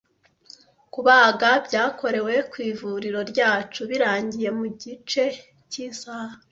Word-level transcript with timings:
Kubaga, 0.93 1.49
byakorewe 1.65 2.33
ku 2.51 2.57
ivuriro 2.71 3.19
ryacu, 3.31 3.81
birangiye 3.89 4.49
mu 4.57 4.65
gice 4.81 5.23
cy'isaha. 5.71 6.35